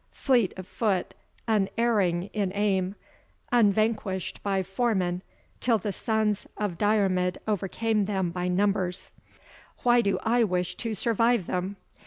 [0.13, 1.13] fleet of foot
[1.47, 2.95] unerring in aim
[3.51, 5.21] unvanquished by foemen
[5.59, 9.11] till the sons of Diarmid overcame them by numbers!
[9.83, 11.75] Why do I wish to survive them?